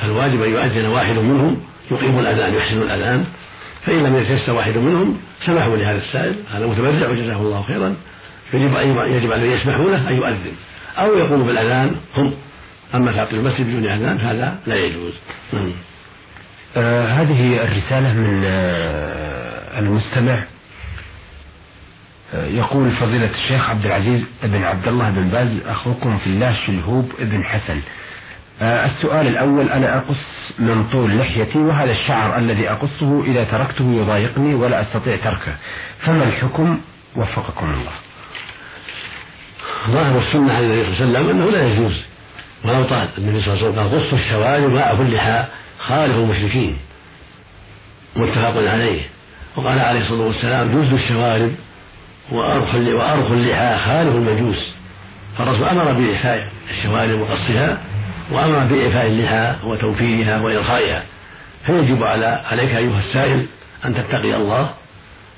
فالواجب 0.00 0.42
أن 0.42 0.50
يؤذن 0.50 0.86
واحد 0.86 1.14
منهم 1.14 1.60
يقيم 1.90 2.18
الأذان 2.18 2.54
يحسن 2.54 2.82
الأذان. 2.82 3.24
فإن 3.86 4.02
لم 4.02 4.16
يتيسر 4.16 4.52
واحد 4.52 4.78
منهم 4.78 5.20
سمحوا 5.46 5.76
لهذا 5.76 5.98
السائل. 5.98 6.34
هذا 6.50 6.66
متبرع 6.66 7.08
وجزاه 7.08 7.36
الله 7.36 7.62
خيرا. 7.62 7.96
يجب 8.54 8.76
يجب 9.06 9.32
عليه 9.32 9.54
يسمحوا 9.54 9.90
له 9.90 10.08
أن 10.08 10.14
يؤذن. 10.14 10.52
أو 10.98 11.18
يقوموا 11.18 11.46
بالأذان 11.46 11.96
هم 12.16 12.34
أما 12.94 13.12
تعطيل 13.12 13.38
المسجد 13.38 13.66
بدون 13.66 13.86
أذان 13.86 14.20
هذا 14.20 14.58
لا 14.66 14.76
يجوز. 14.76 15.12
آه 16.76 17.06
هذه 17.06 17.62
الرسالة 17.64 18.12
من 18.12 18.42
آه 18.44 19.78
المستمع. 19.78 20.44
آه 22.34 22.46
يقول 22.46 22.90
فضيلة 22.90 23.30
الشيخ 23.30 23.70
عبد 23.70 23.86
العزيز 23.86 24.26
بن 24.42 24.64
عبد 24.64 24.88
الله 24.88 25.10
بن 25.10 25.28
باز 25.28 25.66
أخوكم 25.66 26.18
في 26.18 26.26
الله 26.26 26.66
شلهوب 26.66 27.12
بن 27.18 27.44
حسن. 27.44 27.80
آه 28.60 28.86
السؤال 28.86 29.26
الأول 29.26 29.68
أنا 29.68 29.96
أقص 29.98 30.52
من 30.58 30.88
طول 30.92 31.18
لحيتي 31.18 31.58
وهذا 31.58 31.92
الشعر 31.92 32.38
الذي 32.38 32.70
أقصه 32.70 33.24
إذا 33.24 33.44
تركته 33.44 33.92
يضايقني 33.92 34.54
ولا 34.54 34.80
أستطيع 34.80 35.16
تركه. 35.16 35.56
فما 36.00 36.24
الحكم؟ 36.24 36.80
وفقكم 37.16 37.70
الله. 37.70 37.92
ظاهر 39.88 40.18
السنة 40.18 40.52
عن 40.52 40.64
النبي 40.64 40.94
صلى 40.94 41.04
الله 41.04 41.18
عليه 41.18 41.28
وسلم 41.28 41.30
أنه 41.30 41.50
لا 41.50 41.66
يجوز. 41.66 42.02
ولو 42.64 42.84
طال 42.84 43.08
النبي 43.18 43.40
صلى 43.40 43.54
الله 43.54 43.64
عليه 43.64 43.70
وسلم 43.70 43.78
قال 43.78 44.06
قصوا 44.06 44.18
الشوارب 44.18 44.72
وأعفوا 44.72 45.04
اللحى 45.04 45.44
خالف 45.78 46.16
المشركين. 46.16 46.76
متفق 48.16 48.70
عليه. 48.70 49.00
وقال 49.56 49.78
عليه 49.78 50.00
الصلاة 50.00 50.26
والسلام 50.26 50.82
جزء 50.82 50.94
الشوارب 50.94 51.52
وأرخوا 52.32 53.34
اللحى 53.36 53.78
خالف 53.84 54.14
المجوس. 54.14 54.72
فالرسول 55.38 55.68
أمر 55.68 55.92
بإعفاء 55.92 56.48
الشوارب 56.70 57.20
وقصها 57.20 57.78
وأمر 58.30 58.58
بإعفاء 58.58 59.06
اللحى 59.06 59.54
وتوفيرها 59.64 60.40
وإرخائها 60.40 61.02
فيجب 61.66 62.02
على 62.02 62.42
عليك 62.50 62.70
أيها 62.70 62.98
السائل 62.98 63.46
أن 63.84 63.94
تتقي 63.94 64.36
الله 64.36 64.70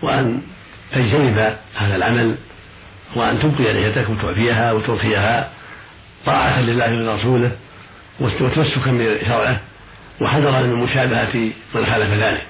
وأن 0.03 0.41
تجتنب 0.93 1.57
هذا 1.77 1.97
العمل 1.97 2.37
وأن 3.17 3.39
تبقي 3.39 3.73
لحيتك 3.73 4.11
وتعفيها 4.11 4.73
وترخيها 4.73 5.51
طاعة 6.27 6.61
لله 6.61 6.91
ولرسوله 6.91 7.53
وتمسكا 8.21 8.91
بشرعه 8.91 9.61
وحذرا 10.21 10.61
من 10.61 10.75
مشابهة 10.75 11.35
من 11.75 11.87
خالف 11.87 12.23
ذلك 12.23 12.47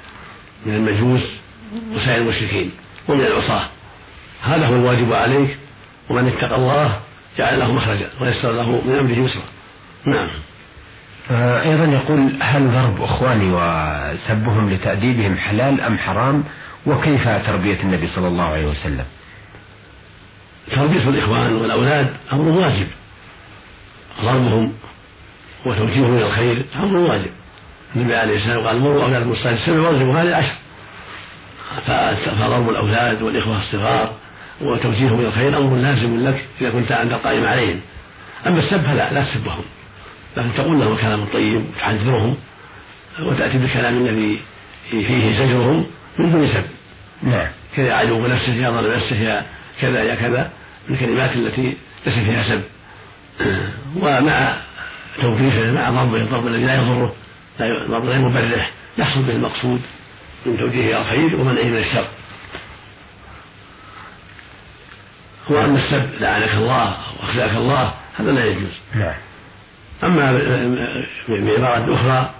من 0.66 0.74
المجوس 0.74 1.22
وسائر 1.94 2.22
المشركين 2.22 2.70
ومن 3.08 3.20
العصاة. 3.20 3.68
هذا 4.42 4.66
هو 4.66 4.74
الواجب 4.74 5.12
عليك 5.12 5.58
ومن 6.10 6.28
اتقى 6.28 6.56
الله 6.56 7.00
جعل 7.38 7.58
له 7.58 7.72
مخرجا 7.72 8.10
ويسر 8.20 8.52
له 8.52 8.70
من 8.70 8.96
أمره 8.98 9.24
يسرا. 9.24 9.42
نعم. 10.06 10.28
آه، 11.30 11.62
أيضا 11.62 11.84
يقول 11.84 12.38
هل 12.42 12.70
ضرب 12.70 13.02
إخواني 13.02 13.52
وسبهم 13.52 14.70
لتأديبهم 14.70 15.38
حلال 15.38 15.80
أم 15.80 15.98
حرام؟ 15.98 16.44
وكيف 16.86 17.28
تربية 17.28 17.80
النبي 17.82 18.06
صلى 18.06 18.28
الله 18.28 18.44
عليه 18.44 18.66
وسلم؟ 18.66 19.04
تربية 20.70 21.08
الإخوان 21.08 21.52
والأولاد 21.52 22.16
أمر 22.32 22.48
واجب. 22.48 22.86
ضربهم 24.24 24.72
وتوجيههم 25.66 26.16
إلى 26.16 26.26
الخير 26.26 26.64
أمر 26.82 26.96
واجب 26.96 27.30
النبي 27.96 28.14
عليه 28.14 28.36
السلام 28.36 28.66
قال 28.66 28.80
مروا 28.80 29.04
أولادكم 29.04 29.32
الصلاة 29.32 29.54
السبع 29.54 29.80
واضربوا 29.80 30.14
هذه 30.14 30.28
العشر 30.28 30.54
فضرب 32.40 32.70
الأولاد 32.70 33.22
والإخوة 33.22 33.58
الصغار 33.58 34.12
وتوجيههم 34.60 35.20
إلى 35.20 35.28
الخير 35.28 35.58
أمر 35.58 35.76
لازم 35.76 36.26
لك 36.26 36.44
إذا 36.60 36.70
كنت 36.70 36.92
أنت 36.92 37.12
القائم 37.12 37.46
عليهم. 37.46 37.80
أما 38.46 38.58
السب 38.58 38.82
فلا 38.82 39.12
لا 39.12 39.24
تسبهم 39.24 39.64
لكن 40.36 40.48
تقول 40.56 40.80
لهم 40.80 40.92
الكلام 40.92 41.22
الطيب 41.22 41.64
وتحذرهم 41.76 42.36
وتأتي 43.20 43.58
بالكلام 43.58 44.06
الذي 44.06 44.42
فيه 44.90 45.38
زجرهم 45.38 45.86
من 46.18 46.32
دون 46.32 46.48
سب. 46.48 46.64
نعم. 47.22 47.46
كذا 47.76 47.92
عدو 47.92 48.26
نفسه 48.26 48.54
يا 48.54 48.70
ظلم 48.70 48.92
نفسه 48.92 49.16
يا 49.16 49.46
كذا 49.80 50.02
يا 50.02 50.14
كذا 50.14 50.50
من 50.88 50.94
الكلمات 50.94 51.36
التي 51.36 51.76
ليس 52.06 52.14
فيها 52.14 52.42
سب. 52.42 52.62
ومع 53.96 54.56
توقيفه 55.22 55.72
مع 55.72 55.90
ضربه 55.90 56.16
الضرب 56.16 56.46
الذي 56.46 56.64
لا 56.64 56.74
يضره 56.74 57.14
ضرب 57.88 58.04
غير 58.04 58.18
مبرح 58.18 58.70
يحصل 58.98 59.22
به 59.22 59.32
المقصود 59.32 59.80
من 60.46 60.56
توجيهه 60.56 60.86
إلى 60.86 60.98
الخير 60.98 61.40
ومنعه 61.40 61.64
من 61.64 61.76
الشر. 61.76 62.06
وأما 65.50 65.78
السب 65.78 66.10
لعنك 66.20 66.54
الله 66.54 66.96
وأخزاك 67.20 67.56
الله 67.56 67.92
هذا 68.18 68.32
لا 68.32 68.44
يجوز. 68.44 68.80
نعم. 68.94 69.14
أما 70.04 70.32
بعباره 71.28 71.94
أخرى 71.94 72.30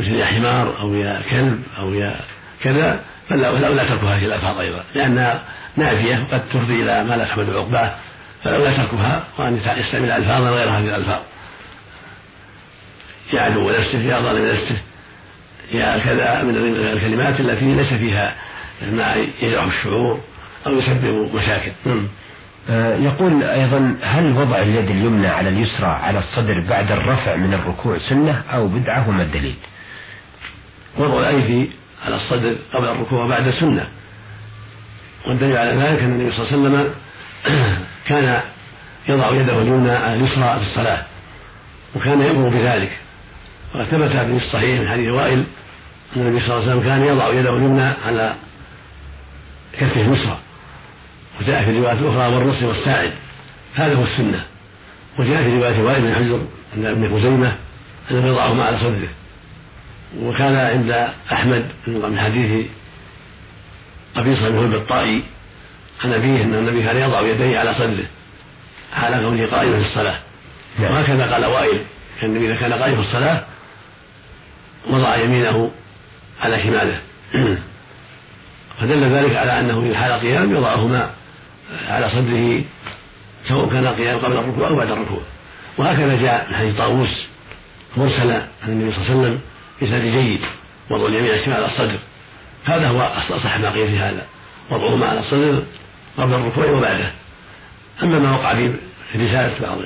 مثل 0.00 0.14
يا 0.14 0.26
حمار 0.26 0.80
أو 0.80 0.94
يا 0.94 1.22
كلب 1.30 1.62
أو 1.78 1.94
يا 1.94 2.20
كذا 2.62 3.00
فلا 3.28 3.68
لا 3.68 3.88
ترك 3.88 4.04
هذه 4.04 4.24
الالفاظ 4.24 4.58
أيضا 4.58 4.84
لأنها 4.94 5.42
نافية 5.76 6.18
وقد 6.18 6.48
تفضي 6.48 6.82
إلى 6.82 7.04
ما 7.04 7.14
لا 7.14 7.24
تحمد 7.24 7.50
عقباه. 7.50 7.94
فلا 8.46 8.76
تركها 8.76 9.24
وان 9.38 9.60
يستعمل 9.78 10.10
الفاظا 10.10 10.50
غير 10.50 10.70
هذه 10.70 10.84
الألفاظ. 10.84 11.20
يا 13.32 13.40
عدو 13.40 13.70
نفسه 13.70 13.98
يا 13.98 14.20
ظالم 14.20 14.46
نفسه 14.46 14.78
يا 15.72 15.98
كذا 15.98 16.42
من 16.42 16.56
الكلمات 16.76 17.40
التي 17.40 17.74
ليس 17.74 17.94
فيها 17.94 18.34
ما 18.92 19.14
يجرح 19.42 19.64
الشعور 19.64 20.20
أو 20.66 20.72
يسبب 20.72 21.34
مشاكل. 21.34 21.72
آه، 22.70 22.96
يقول 22.96 23.42
أيضا 23.42 23.96
هل 24.02 24.32
وضع 24.32 24.62
اليد 24.62 24.90
اليمنى 24.90 25.26
على 25.26 25.48
اليسرى 25.48 25.86
على 25.86 26.18
الصدر 26.18 26.60
بعد 26.60 26.92
الرفع 26.92 27.36
من 27.36 27.54
الركوع 27.54 27.98
سنة 27.98 28.42
أو 28.52 28.68
بدعة 28.68 29.08
وما 29.08 29.22
الدليل؟ 29.22 29.56
وضع 30.98 31.20
الأيدي 31.20 31.70
على 32.04 32.16
الصدر 32.16 32.56
قبل 32.74 32.88
الركوع 32.88 33.24
وبعد 33.24 33.50
سنة. 33.50 33.88
والدليل 35.26 35.56
على 35.56 35.70
ذلك 35.70 36.02
أن 36.02 36.12
النبي 36.12 36.32
صلى 36.32 36.38
الله 36.38 36.68
عليه 36.68 36.78
وسلم 36.78 36.94
كان 38.08 38.40
يضع 39.08 39.30
يده 39.30 39.62
اليمنى 39.62 39.90
على 39.90 40.14
اليسرى 40.14 40.58
في 40.60 40.66
الصلاة 40.70 41.02
وكان 41.96 42.20
يأمر 42.20 42.48
بذلك. 42.48 42.92
وقد 43.74 43.84
ثبت 43.84 44.10
في 44.10 44.46
الصحيح 44.46 44.80
من 44.80 44.88
حديث 44.88 45.12
وائل 45.12 45.44
أن 46.16 46.22
النبي 46.22 46.40
صلى 46.40 46.54
الله 46.54 46.62
عليه 46.62 46.70
وسلم 46.70 46.88
كان 46.88 47.02
يضع 47.02 47.28
يده 47.28 47.56
اليمنى 47.56 47.92
على 48.06 48.34
كفه 49.72 50.00
اليسرى. 50.00 50.38
وجاء 51.40 51.64
في 51.64 51.70
الرواية 51.70 51.92
الأخرى 51.92 52.34
والرسل 52.34 52.64
والساعد. 52.64 53.12
هذا 53.74 53.94
هو 53.94 54.02
السنة. 54.02 54.44
وجاء 55.18 55.42
في 55.42 55.56
رواية 55.56 55.82
وائل 55.82 56.02
بن 56.02 56.14
حجر 56.14 56.40
أن 56.76 56.86
ابن 56.86 57.18
خزيمة 57.18 57.56
أنه 58.10 58.26
يضعهما 58.26 58.64
على 58.64 58.78
صدره. 58.78 59.08
وكان 60.20 60.56
عند 60.56 61.08
أحمد 61.32 61.66
من 61.86 62.20
حديث 62.20 62.66
قبيصة 64.16 64.48
بن 64.48 64.58
هلب 64.58 64.74
الطائي 64.74 65.22
عن 66.06 66.12
أبيه 66.12 66.44
أن 66.44 66.54
النبي 66.54 66.82
كان 66.82 66.96
يضع 66.96 67.20
يديه 67.20 67.58
على 67.58 67.74
صدره 67.74 68.06
حال 68.92 69.12
كونه 69.12 69.46
قائما 69.46 69.78
في 69.80 69.86
الصلاة. 69.86 70.18
نعم. 70.78 70.92
وهكذا 70.92 71.32
قال 71.32 71.46
وائل 71.46 71.80
كان 72.20 72.30
النبي 72.30 72.46
إذا 72.46 72.60
كان 72.60 72.72
قائما 72.72 72.96
في 72.96 73.08
الصلاة 73.08 73.44
وضع 74.90 75.16
يمينه 75.16 75.70
على 76.40 76.62
شماله. 76.62 76.98
فدل 78.80 79.04
ذلك 79.04 79.36
على 79.36 79.60
أنه 79.60 79.80
في 79.80 79.98
حال 79.98 80.12
قيام 80.12 80.56
يضعهما 80.56 81.10
على 81.86 82.10
صدره 82.10 82.62
سواء 83.48 83.68
كان 83.68 83.86
القيام 83.86 84.18
قبل 84.18 84.36
الركوع 84.36 84.68
أو 84.68 84.76
بعد 84.76 84.90
الركوع. 84.90 85.20
وهكذا 85.78 86.22
جاء 86.22 86.52
حديث 86.52 86.76
طاووس 86.76 87.28
مرسلا 87.96 88.46
عن 88.62 88.68
النبي 88.68 88.90
صلى 88.92 89.02
الله 89.02 89.10
عليه 89.10 89.20
وسلم 89.20 89.40
بإسناد 89.80 90.02
جيد 90.02 90.40
وضع 90.90 91.06
اليمين 91.06 91.30
على 91.30 91.40
الشمال 91.40 91.56
على 91.56 91.66
الصدر. 91.66 91.98
هذا 92.64 92.88
هو 92.88 93.00
أصح 93.30 93.58
ما 93.58 93.70
قيل 93.70 93.88
في 93.88 93.98
هذا. 93.98 94.26
وضعهما 94.70 95.06
على 95.06 95.20
الصدر 95.20 95.62
قبل 96.18 96.34
الركوع 96.34 96.70
وبعده 96.70 97.12
أما 98.02 98.18
ما 98.18 98.32
وقع 98.36 98.54
في 98.54 99.26
رسالة 99.26 99.60
بعض 99.62 99.78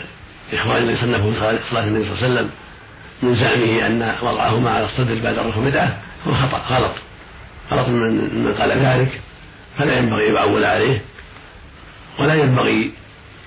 الإخوان 0.52 0.82
الذي 0.82 0.96
صنفوا 0.96 1.32
صلاة 1.70 1.84
النبي 1.84 2.04
صلى 2.04 2.14
الله 2.14 2.24
عليه 2.24 2.34
وسلم 2.34 2.50
من 3.22 3.34
زعمه 3.34 3.86
أن 3.86 4.14
وضعهما 4.22 4.70
على 4.70 4.84
الصدر 4.84 5.20
بعد 5.22 5.38
الركوع 5.38 5.64
بدعة 5.64 5.98
هو 6.26 6.32
خطأ 6.32 6.76
غلط. 6.76 6.92
غلط 7.72 7.88
من 7.88 8.44
من 8.44 8.54
قال 8.54 8.72
ذلك. 8.72 9.20
فلا 9.78 9.98
ينبغي 9.98 10.28
أن 10.28 10.34
يعول 10.34 10.64
عليه. 10.64 11.00
ولا 12.18 12.34
ينبغي 12.34 12.92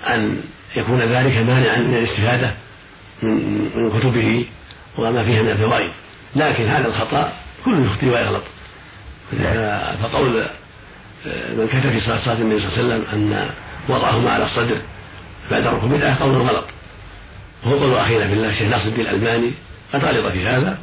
أن 0.08 0.42
يكون 0.75 1.02
ذلك 1.02 1.38
مانعا 1.38 1.78
من 1.78 1.98
الاستفادة 1.98 2.54
من 3.24 4.00
كتبه 4.00 4.48
وما 4.98 5.24
فيها 5.24 5.42
من 5.42 5.50
الفوائد. 5.50 5.92
لكن 6.36 6.66
هذا 6.66 6.88
الخطأ 6.88 7.34
كل 7.66 7.86
يخطئ 7.86 8.06
ويغلط. 8.06 8.44
فقول 10.04 10.46
من 11.25 11.68
كتب 11.68 11.89
في 11.92 12.00
صلاة 12.00 12.38
النبي 12.42 12.60
صلى 12.60 12.70
الله 12.82 12.94
عليه 12.94 13.03
وسلم 13.03 13.06
أن 13.13 13.50
وضعهما 13.89 14.32
على 14.32 14.46
الصدر 14.46 14.77
بعد 15.51 15.68
ركوب 15.68 15.89
بدعة 15.89 16.20
قول 16.20 16.36
غلط 16.36 16.65
وهو 17.65 17.77
قول 17.77 17.98
أخينا 17.98 18.27
في 18.27 18.34
الله 18.34 18.50
الشيخ 18.50 18.68
ناصر 18.68 18.86
الدين 18.86 19.06
الألباني 19.06 19.51
قد 19.94 20.06
غلط 20.06 20.25
في 20.25 20.48
هذا 20.48 20.77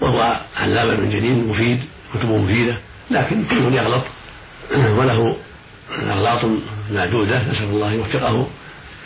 وهو 0.00 0.40
علامة 0.56 1.00
من 1.00 1.10
جليل 1.10 1.48
مفيد 1.48 1.80
كتبه 2.14 2.36
مفيدة 2.36 2.78
لكن 3.10 3.44
كل 3.44 3.74
يغلط 3.74 4.02
وله 4.76 5.36
أغلاط 6.10 6.40
معدودة 6.90 7.42
نسأل 7.50 7.64
الله 7.64 7.92
يوفقه 7.92 8.46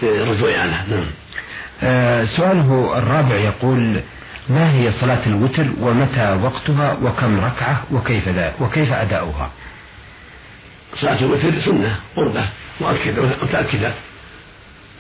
في 0.01 0.23
الرجوع 0.23 0.61
عنها. 0.61 0.85
نعم. 0.91 1.07
آه 1.83 2.25
سؤاله 2.25 2.99
الرابع 2.99 3.35
يقول 3.35 4.01
ما 4.49 4.73
هي 4.73 4.93
صلاة 4.93 5.27
الوتر 5.27 5.67
ومتى 5.81 6.39
وقتها 6.43 6.97
وكم 7.03 7.41
ركعة 7.41 7.85
وكيف 7.93 8.29
ذا 8.29 8.55
وكيف 8.61 8.93
أداؤها؟ 8.93 9.51
صلاة 10.97 11.19
الوتر 11.19 11.61
سنة 11.61 12.01
قربة 12.17 12.49
مؤكدة 12.81 13.23
متأكدة. 13.43 13.93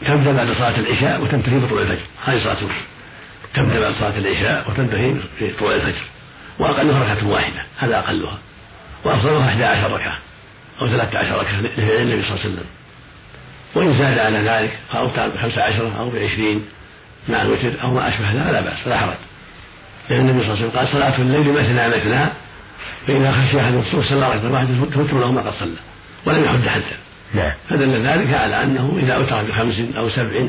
تبدأ 0.06 0.32
بعد 0.32 0.50
صلاة 0.50 0.78
العشاء 0.78 1.22
وتنتهي 1.22 1.58
بطلوع 1.58 1.82
الفجر. 1.82 2.04
هذه 2.24 2.38
صلاة 2.38 2.58
الوتر. 2.58 2.74
تبدأ 3.54 3.80
بعد 3.80 3.92
صلاة 3.92 4.18
العشاء 4.18 4.70
وتنتهي 4.70 5.14
في 5.38 5.50
طلوع 5.50 5.74
الفجر. 5.74 6.02
وأقلها 6.58 7.14
ركعة 7.14 7.28
واحدة 7.28 7.62
هذا 7.78 7.98
أقلها. 7.98 8.38
وأفضلها 9.04 9.48
11 9.48 9.92
ركعة 9.92 10.18
أو 10.80 10.88
13 10.88 11.40
ركعة 11.40 11.60
للنبي 11.60 12.22
صلى 12.22 12.30
الله 12.30 12.40
عليه 12.44 12.54
وسلم. 12.54 12.64
وإن 13.74 13.98
زاد 13.98 14.18
على 14.18 14.38
ذلك 14.38 14.78
أو 14.94 15.06
بخمسة 15.06 15.62
عشرة 15.62 15.98
أو 15.98 16.10
بعشرين 16.10 16.64
مع 17.28 17.42
الوتر 17.42 17.82
أو 17.82 17.90
ما 17.90 18.08
أشبه 18.08 18.32
ذلك 18.32 18.52
لا 18.52 18.60
بأس 18.60 18.80
فلا 18.84 18.98
حرج. 18.98 19.16
لأن 20.10 20.20
النبي 20.20 20.44
صلى 20.44 20.54
الله 20.54 20.62
عليه 20.62 20.68
وسلم 20.68 20.78
قال 20.78 20.88
صلاة 20.88 21.18
الليل 21.18 21.52
مثنى 21.52 21.88
مثنى 21.88 22.30
فإذا 23.06 23.32
خشي 23.32 23.60
أحد 23.60 23.74
الصبح 23.74 24.08
صلى 24.08 24.34
ركعة 24.34 24.52
واحدة 24.52 24.74
توتر 24.94 25.20
له 25.20 25.32
ما 25.32 25.40
قد 25.40 25.52
صلى 25.52 25.76
ولم 26.26 26.44
يحد 26.44 26.68
حدا 26.68 26.96
نعم. 27.34 27.52
فدل 27.68 28.06
ذلك 28.06 28.34
على 28.34 28.62
أنه 28.62 28.98
إذا 29.02 29.14
أوتر 29.14 29.42
بخمس 29.42 29.80
أو 29.96 30.08
سبع 30.08 30.48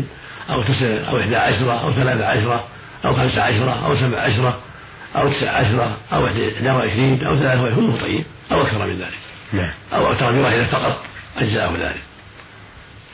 أو 0.50 0.62
تسع 0.62 1.10
أو 1.10 1.20
إحدى 1.20 1.36
عشرة 1.36 1.82
أو 1.82 1.94
ثلاثة 1.94 2.26
عشرة 2.26 2.68
أو 3.06 3.14
خمس 3.14 3.38
عشرة 3.38 3.86
أو 3.86 3.96
سبع 3.96 4.20
عشرة 4.20 4.60
أو 5.16 5.30
تسع 5.30 5.52
عشرة 5.52 5.98
أو 6.14 6.28
إحدى 6.28 6.72
وعشرين 6.72 7.24
أو 7.26 7.36
ثلاثة 7.36 7.62
وعشرين 7.62 7.98
طيب 7.98 8.26
أو 8.52 8.62
أكثر 8.62 8.88
من 8.88 8.98
ذلك. 8.98 9.20
نعم. 9.54 9.72
أو 9.94 10.08
أوتر 10.08 10.32
بواحدة 10.32 10.66
فقط 10.66 11.04
أجزاءه 11.38 11.72
ذلك. 11.72 12.02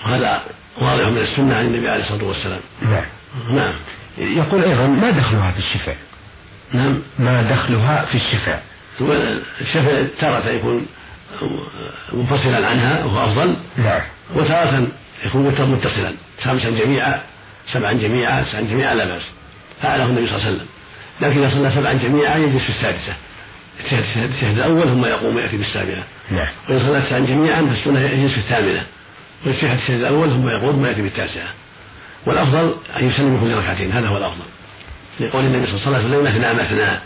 وهذا 0.05 0.43
واضح 0.81 1.07
من 1.07 1.17
السنة 1.17 1.55
عن 1.55 1.65
النبي 1.65 1.89
عليه 1.89 2.03
الصلاة 2.03 2.23
والسلام. 2.23 2.59
نعم. 2.81 3.05
نعم. 3.55 3.75
يقول 4.17 4.63
أيضا 4.63 4.87
ما 4.87 5.09
دخلها 5.09 5.51
في 5.51 5.59
الشفاء؟ 5.59 5.97
نعم. 6.71 7.01
ما 7.19 7.41
دخلها 7.41 8.05
في 8.05 8.15
الشفاء؟ 8.15 8.63
الشفاء 9.61 10.07
تارة 10.19 10.49
يكون 10.49 10.85
منفصلا 12.13 12.67
عنها 12.67 13.05
وهو 13.05 13.25
أفضل. 13.25 13.55
نعم. 13.77 14.01
وتارة 14.35 14.87
يكون 15.25 15.43
متصلا 15.43 16.13
خمسا 16.43 16.69
جميعا 16.69 17.21
سبعا 17.73 17.93
جميعا 17.93 18.41
تسعا 18.41 18.61
جميعا 18.61 18.95
لا 18.95 19.05
بأس. 19.05 19.21
فعله 19.81 20.05
النبي 20.05 20.27
صلى 20.27 20.35
الله 20.35 20.45
عليه 20.45 20.55
وسلم. 20.55 20.67
لكن 21.21 21.43
إذا 21.43 21.49
صلى 21.49 21.81
سبعا 21.81 21.93
جميعا 21.93 22.37
يجلس 22.37 22.63
في 22.63 22.69
السادسة. 22.69 23.13
التشهد 23.91 24.57
الأول 24.57 24.83
ثم 24.83 25.05
يقوم 25.05 25.35
ويأتي 25.35 25.57
بالسابعة. 25.57 26.03
نعم. 26.31 26.47
وإن 26.69 26.79
صلى 26.79 27.01
تسعا 27.01 27.19
جميعا 27.19 27.61
فالسنة 27.61 27.99
يجلس 27.99 28.31
في 28.31 28.37
الثامنة. 28.37 28.83
ويتشهد 29.45 29.71
التشهد 29.71 29.99
الأول 29.99 30.29
ثم 30.29 30.49
يقوم 30.49 30.71
ثم 30.71 30.85
يأتي 30.85 31.01
بالتاسعة. 31.01 31.53
والأفضل 32.27 32.75
أن 32.99 33.09
يسلم 33.09 33.39
كل 33.41 33.53
ركعتين. 33.53 33.91
هذا 33.91 34.07
هو 34.07 34.17
الأفضل. 34.17 34.45
لقول 35.19 35.45
النبي 35.45 35.65
صلى 35.65 35.75
الله 35.75 35.97
عليه 35.97 36.07
وسلم 36.07 36.23
مثنى 36.23 36.63
مثنى 36.63 36.99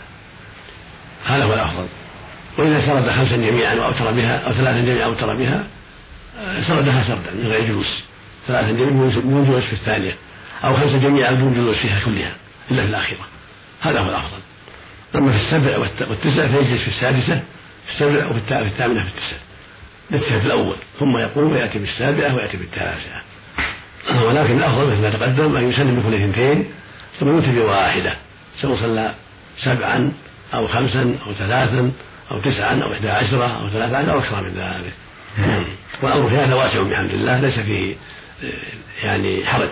هذا 1.24 1.44
هو 1.44 1.54
الأفضل. 1.54 1.86
وإذا 2.58 2.86
سرد 2.86 3.10
خمسا 3.10 3.36
جميعا 3.36 3.74
وأوتر 3.74 4.10
بها 4.10 4.36
أو 4.36 4.52
ثلاثا 4.52 4.80
جميعا 4.80 5.06
وأوتر 5.06 5.34
بها 5.34 5.64
سردها 6.66 7.04
سردا 7.04 7.30
من 7.34 7.46
غير 7.46 7.66
جلوس. 7.66 8.04
ثلاثا 8.46 8.70
جميعا 8.70 8.90
بدون 8.90 9.44
جلوس 9.44 9.64
في 9.64 9.72
الثانية 9.72 10.16
أو 10.64 10.76
خمسا 10.76 10.98
جميعا 10.98 11.30
بدون 11.32 11.54
جلوس 11.54 11.76
فيها 11.76 12.00
كلها 12.04 12.32
إلا 12.70 12.82
في 12.82 12.88
الآخرة 12.88 13.26
هذا 13.80 14.00
هو 14.00 14.08
الأفضل. 14.08 14.38
أما 15.14 15.32
في 15.32 15.36
السبع 15.36 15.78
والتسع 15.78 16.46
فيجلس 16.46 16.82
في 16.82 16.88
السادسة 16.88 17.42
في 17.86 17.92
السبع 17.92 18.26
وفي 18.26 18.38
الثامنة 18.52 19.02
في 19.02 19.08
التسع. 19.08 19.36
في 20.40 20.46
الأول 20.46 20.76
ثم 21.00 21.18
يقوم 21.18 21.52
ويأتي 21.52 21.78
بالسابعة 21.78 22.34
ويأتي 22.34 22.56
بالتاسعة. 22.56 23.22
ولكن 24.24 24.58
الأفضل 24.58 24.86
مثل 24.86 25.02
ما 25.02 25.10
تقدم 25.10 25.56
أن 25.56 25.68
يسلم 25.68 26.00
بكل 26.00 26.14
اثنتين 26.14 26.64
ثم 27.20 27.28
يؤتي 27.28 27.52
بواحدة. 27.52 28.16
سواء 28.56 28.76
صلى 28.76 29.14
سبعا 29.58 30.12
أو 30.54 30.68
خمسا 30.68 31.18
أو 31.26 31.32
ثلاثا 31.32 31.92
أو 32.30 32.40
تسعا 32.40 32.80
أو 32.82 32.92
إحدى 32.92 33.10
عشرة 33.10 33.46
أو 33.46 33.68
ثلاثة 33.68 34.12
أو 34.12 34.18
أكثر 34.18 34.42
من 34.42 34.50
ذلك. 34.50 34.92
نعم. 35.38 35.64
والأمر 36.02 36.30
في 36.30 36.36
هذا 36.36 36.54
واسع 36.54 36.82
بحمد 36.82 37.10
الله 37.10 37.40
ليس 37.40 37.58
فيه 37.58 37.96
يعني 39.02 39.46
حرج. 39.46 39.70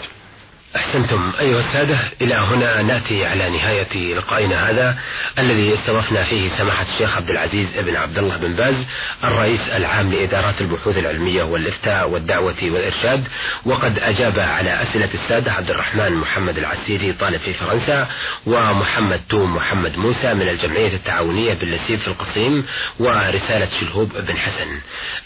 أحسنتم. 0.76 1.32
أيها 1.40 1.60
السادة 1.60 1.98
إلى 2.20 2.34
هنا 2.34 2.82
نأتي 2.82 3.26
على 3.26 3.50
نهاية 3.50 4.14
لقائنا 4.14 4.70
هذا 4.70 4.98
الذي 5.38 5.74
استضفنا 5.74 6.24
فيه 6.24 6.50
سماحة 6.58 6.86
الشيخ 6.94 7.16
عبد 7.16 7.30
العزيز 7.30 7.66
بن 7.78 7.96
عبد 7.96 8.18
الله 8.18 8.36
بن 8.36 8.52
باز 8.52 8.86
الرئيس 9.24 9.60
العام 9.68 10.12
لإدارات 10.12 10.60
البحوث 10.60 10.98
العلمية 10.98 11.42
والإفتاء 11.42 12.08
والدعوة 12.08 12.56
والإرشاد. 12.62 13.28
وقد 13.66 13.98
أجاب 13.98 14.38
على 14.38 14.82
أسئلة 14.82 15.08
السادة 15.14 15.52
عبد 15.52 15.70
الرحمن 15.70 16.12
محمد 16.12 16.58
العسيري 16.58 17.12
طالب 17.12 17.40
في 17.40 17.52
فرنسا 17.52 18.06
ومحمد 18.46 19.20
توم 19.28 19.56
محمد 19.56 19.98
موسى 19.98 20.34
من 20.34 20.48
الجمعية 20.48 20.94
التعاونية 20.94 21.54
بالنسيب 21.54 21.98
في 21.98 22.08
القصيم 22.08 22.66
ورسالة 23.00 23.68
شلهوب 23.80 24.12
بن 24.18 24.36
حسن. 24.38 24.68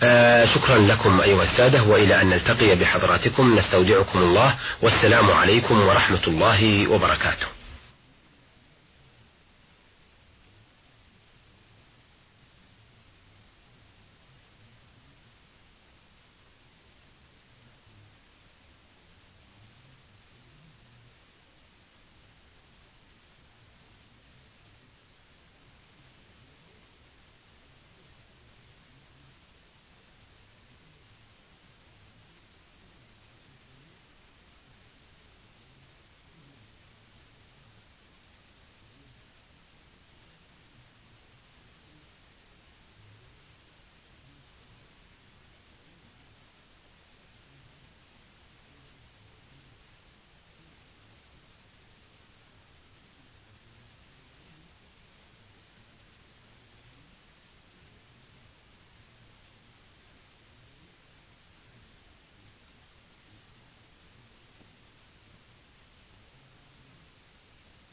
آه 0.03 0.45
شكرا 0.55 0.79
لكم 0.79 1.21
أيها 1.21 1.43
السادة 1.43 1.83
وإلى 1.83 2.21
أن 2.21 2.31
نلتقي 2.31 2.75
بحضراتكم. 2.75 3.55
نستودعكم 3.59 4.19
الله. 4.19 4.55
والسلام 4.83 5.32
عليكم 5.33 5.81
ورحمة 5.81 6.23
الله 6.27 6.89
وبركاته. 6.89 7.62